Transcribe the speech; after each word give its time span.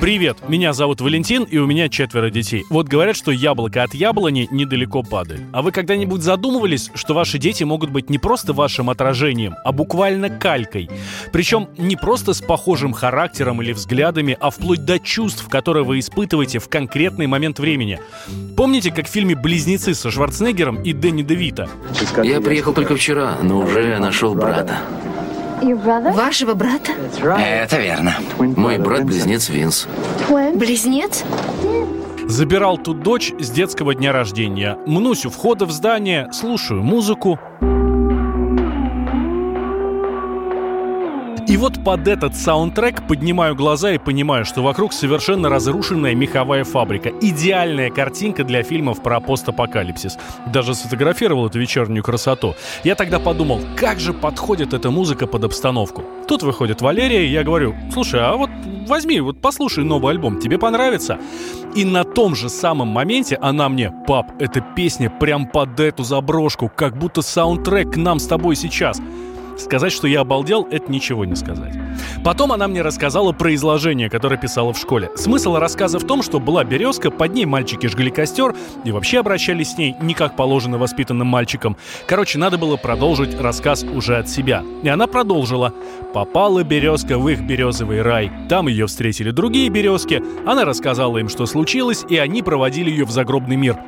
Привет, 0.00 0.48
меня 0.48 0.72
зовут 0.72 1.00
Валентин, 1.00 1.42
и 1.42 1.58
у 1.58 1.66
меня 1.66 1.88
четверо 1.88 2.30
детей. 2.30 2.64
Вот 2.70 2.86
говорят, 2.86 3.16
что 3.16 3.32
яблоко 3.32 3.82
от 3.82 3.94
яблони 3.94 4.46
недалеко 4.52 5.02
падает. 5.02 5.40
А 5.52 5.60
вы 5.60 5.72
когда-нибудь 5.72 6.22
задумывались, 6.22 6.92
что 6.94 7.14
ваши 7.14 7.38
дети 7.38 7.64
могут 7.64 7.90
быть 7.90 8.08
не 8.08 8.18
просто 8.18 8.52
вашим 8.52 8.90
отражением, 8.90 9.56
а 9.64 9.72
буквально 9.72 10.30
калькой? 10.30 10.88
Причем 11.32 11.68
не 11.76 11.96
просто 11.96 12.32
с 12.32 12.40
похожим 12.40 12.92
характером 12.92 13.60
или 13.60 13.72
взглядами, 13.72 14.36
а 14.38 14.50
вплоть 14.50 14.84
до 14.84 15.00
чувств, 15.00 15.48
которые 15.48 15.84
вы 15.84 15.98
испытываете 15.98 16.60
в 16.60 16.68
конкретный 16.68 17.26
момент 17.26 17.58
времени. 17.58 17.98
Помните, 18.56 18.92
как 18.92 19.08
в 19.08 19.10
фильме 19.10 19.34
«Близнецы» 19.34 19.94
со 19.94 20.12
Шварценеггером 20.12 20.80
и 20.80 20.92
Дэнни 20.92 21.22
Девита? 21.22 21.68
Я 22.22 22.40
приехал 22.40 22.72
только 22.72 22.94
вчера, 22.94 23.36
но 23.42 23.58
уже 23.58 23.98
нашел 23.98 24.36
брата. 24.36 24.78
Вашего 26.12 26.54
брата? 26.54 26.92
Это 27.22 27.78
верно. 27.78 28.14
Мой 28.38 28.78
брат-близнец 28.78 29.48
Винс. 29.48 29.86
Близнец? 30.54 31.24
Забирал 32.26 32.76
тут 32.76 33.02
дочь 33.02 33.32
с 33.38 33.50
детского 33.50 33.94
дня 33.94 34.12
рождения. 34.12 34.76
Мнусь 34.86 35.24
у 35.24 35.30
входа 35.30 35.64
в 35.64 35.70
здание, 35.70 36.28
слушаю 36.32 36.82
музыку. 36.82 37.38
И 41.48 41.56
вот 41.56 41.82
под 41.82 42.06
этот 42.06 42.36
саундтрек 42.36 43.06
поднимаю 43.08 43.56
глаза 43.56 43.92
и 43.92 43.98
понимаю, 43.98 44.44
что 44.44 44.62
вокруг 44.62 44.92
совершенно 44.92 45.48
разрушенная 45.48 46.14
меховая 46.14 46.62
фабрика. 46.62 47.08
Идеальная 47.22 47.88
картинка 47.88 48.44
для 48.44 48.62
фильмов 48.62 49.02
про 49.02 49.18
постапокалипсис. 49.18 50.18
Даже 50.52 50.74
сфотографировал 50.74 51.46
эту 51.46 51.58
вечернюю 51.58 52.04
красоту. 52.04 52.54
Я 52.84 52.96
тогда 52.96 53.18
подумал, 53.18 53.62
как 53.76 53.98
же 53.98 54.12
подходит 54.12 54.74
эта 54.74 54.90
музыка 54.90 55.26
под 55.26 55.44
обстановку. 55.44 56.04
Тут 56.28 56.42
выходит 56.42 56.82
Валерия, 56.82 57.26
и 57.26 57.30
я 57.30 57.42
говорю, 57.44 57.74
слушай, 57.94 58.20
а 58.20 58.36
вот 58.36 58.50
возьми, 58.86 59.18
вот 59.20 59.40
послушай 59.40 59.84
новый 59.84 60.12
альбом, 60.12 60.40
тебе 60.40 60.58
понравится? 60.58 61.18
И 61.74 61.86
на 61.86 62.04
том 62.04 62.34
же 62.34 62.50
самом 62.50 62.88
моменте 62.88 63.36
она 63.40 63.70
мне, 63.70 63.90
пап, 64.06 64.32
эта 64.38 64.60
песня 64.60 65.08
прям 65.08 65.46
под 65.46 65.80
эту 65.80 66.02
заброшку, 66.02 66.70
как 66.74 66.98
будто 66.98 67.22
саундтрек 67.22 67.94
к 67.94 67.96
нам 67.96 68.18
с 68.18 68.26
тобой 68.26 68.54
сейчас. 68.54 69.00
Сказать, 69.58 69.92
что 69.92 70.06
я 70.06 70.20
обалдел, 70.20 70.66
это 70.70 70.90
ничего 70.90 71.24
не 71.24 71.34
сказать. 71.34 71.74
Потом 72.24 72.52
она 72.52 72.68
мне 72.68 72.82
рассказала 72.82 73.32
про 73.32 73.54
изложение, 73.54 74.08
которое 74.08 74.36
писала 74.36 74.72
в 74.72 74.78
школе. 74.78 75.10
Смысл 75.16 75.56
рассказа 75.56 75.98
в 75.98 76.06
том, 76.06 76.22
что 76.22 76.40
была 76.40 76.64
березка, 76.64 77.10
под 77.10 77.34
ней 77.34 77.44
мальчики 77.44 77.86
жгли 77.86 78.10
костер 78.10 78.54
и 78.84 78.92
вообще 78.92 79.18
обращались 79.18 79.72
с 79.72 79.78
ней 79.78 79.96
не 80.00 80.14
как 80.14 80.36
положено 80.36 80.78
воспитанным 80.78 81.26
мальчикам. 81.26 81.76
Короче, 82.06 82.38
надо 82.38 82.56
было 82.56 82.76
продолжить 82.76 83.38
рассказ 83.38 83.82
уже 83.84 84.16
от 84.16 84.28
себя. 84.28 84.62
И 84.82 84.88
она 84.88 85.06
продолжила. 85.06 85.74
Попала 86.14 86.62
березка 86.62 87.18
в 87.18 87.28
их 87.28 87.40
березовый 87.40 88.02
рай. 88.02 88.30
Там 88.48 88.68
ее 88.68 88.86
встретили 88.86 89.30
другие 89.30 89.68
березки. 89.68 90.22
Она 90.46 90.64
рассказала 90.64 91.18
им, 91.18 91.28
что 91.28 91.46
случилось, 91.46 92.04
и 92.08 92.16
они 92.16 92.42
проводили 92.42 92.90
ее 92.90 93.04
в 93.04 93.10
загробный 93.10 93.56
мир. 93.56 93.78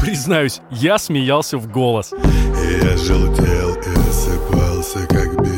Признаюсь, 0.00 0.60
я 0.70 0.98
смеялся 0.98 1.58
в 1.58 1.70
голос. 1.70 2.12
Я 2.12 2.96
желтел 2.96 3.74
и 3.74 5.06
как 5.06 5.34
береза 5.42 5.49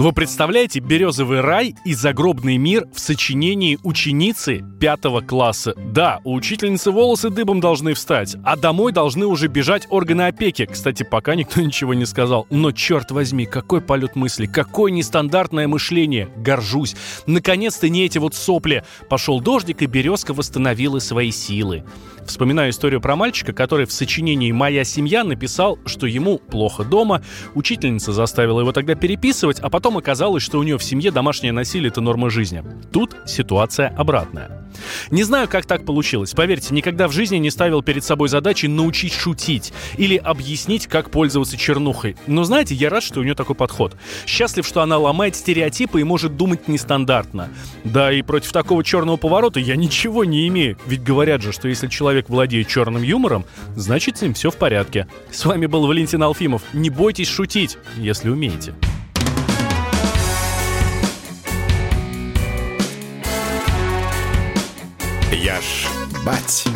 Вы 0.00 0.14
представляете 0.14 0.80
березовый 0.80 1.42
рай 1.42 1.74
и 1.84 1.92
загробный 1.92 2.56
мир 2.56 2.86
в 2.90 2.98
сочинении 2.98 3.78
ученицы 3.82 4.64
пятого 4.80 5.20
класса? 5.20 5.74
Да, 5.76 6.20
у 6.24 6.32
учительницы 6.32 6.90
волосы 6.90 7.28
дыбом 7.28 7.60
должны 7.60 7.92
встать, 7.92 8.34
а 8.42 8.56
домой 8.56 8.92
должны 8.92 9.26
уже 9.26 9.48
бежать 9.48 9.86
органы 9.90 10.22
опеки. 10.22 10.64
Кстати, 10.64 11.02
пока 11.02 11.34
никто 11.34 11.60
ничего 11.60 11.92
не 11.92 12.06
сказал. 12.06 12.46
Но 12.48 12.72
черт 12.72 13.10
возьми, 13.10 13.44
какой 13.44 13.82
полет 13.82 14.16
мысли, 14.16 14.46
какое 14.46 14.90
нестандартное 14.90 15.68
мышление. 15.68 16.30
Горжусь. 16.34 16.96
Наконец-то 17.26 17.90
не 17.90 18.06
эти 18.06 18.16
вот 18.16 18.34
сопли. 18.34 18.84
Пошел 19.10 19.38
дождик, 19.42 19.82
и 19.82 19.86
березка 19.86 20.32
восстановила 20.32 20.98
свои 21.00 21.30
силы. 21.30 21.84
Вспоминаю 22.26 22.70
историю 22.70 23.00
про 23.00 23.16
мальчика, 23.16 23.52
который 23.52 23.84
в 23.86 23.92
сочинении 23.92 24.52
«Моя 24.52 24.84
семья» 24.84 25.24
написал, 25.24 25.78
что 25.84 26.06
ему 26.06 26.38
плохо 26.38 26.84
дома. 26.84 27.22
Учительница 27.54 28.12
заставила 28.12 28.60
его 28.60 28.72
тогда 28.72 28.94
переписывать, 28.94 29.58
а 29.60 29.68
потом 29.68 29.89
оказалось, 29.96 30.42
что 30.42 30.58
у 30.58 30.62
нее 30.62 30.78
в 30.78 30.84
семье 30.84 31.10
домашнее 31.10 31.52
насилие– 31.52 31.88
это 31.90 32.00
норма 32.00 32.30
жизни. 32.30 32.62
Тут 32.92 33.16
ситуация 33.26 33.88
обратная. 33.96 34.60
Не 35.10 35.22
знаю, 35.24 35.48
как 35.48 35.66
так 35.66 35.84
получилось. 35.84 36.32
Поверьте, 36.32 36.74
никогда 36.74 37.08
в 37.08 37.12
жизни 37.12 37.36
не 37.36 37.50
ставил 37.50 37.82
перед 37.82 38.04
собой 38.04 38.28
задачи 38.28 38.66
научить 38.66 39.12
шутить 39.12 39.72
или 39.96 40.16
объяснить, 40.16 40.86
как 40.86 41.10
пользоваться 41.10 41.56
чернухой. 41.56 42.16
Но 42.26 42.44
знаете, 42.44 42.74
я 42.74 42.90
рад, 42.90 43.02
что 43.02 43.20
у 43.20 43.22
нее 43.22 43.34
такой 43.34 43.56
подход. 43.56 43.96
Счастлив, 44.26 44.66
что 44.66 44.82
она 44.82 44.98
ломает 44.98 45.36
стереотипы 45.36 46.00
и 46.00 46.04
может 46.04 46.36
думать 46.36 46.68
нестандартно. 46.68 47.50
Да 47.84 48.12
и 48.12 48.22
против 48.22 48.52
такого 48.52 48.84
черного 48.84 49.16
поворота 49.16 49.60
я 49.60 49.76
ничего 49.76 50.24
не 50.24 50.46
имею. 50.48 50.76
Ведь 50.86 51.02
говорят 51.02 51.42
же, 51.42 51.52
что 51.52 51.68
если 51.68 51.88
человек 51.88 52.28
владеет 52.28 52.68
черным 52.68 53.02
юмором, 53.02 53.44
значит 53.76 54.18
с 54.18 54.22
ним 54.22 54.34
все 54.34 54.50
в 54.50 54.56
порядке. 54.56 55.06
С 55.30 55.44
вами 55.44 55.66
был 55.66 55.86
Валентин 55.86 56.22
Алфимов. 56.22 56.62
Не 56.72 56.90
бойтесь 56.90 57.28
шутить, 57.28 57.78
если 57.96 58.30
умеете. 58.30 58.74
Я 65.42 65.60
ж 65.62 65.88
бать. 66.22 66.66